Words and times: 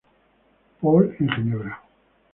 Paul, 0.79 1.15
en 1.19 1.27
Ginebra. 1.35 1.79